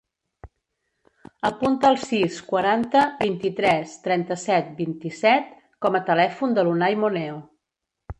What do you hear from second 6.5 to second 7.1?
de l'Unay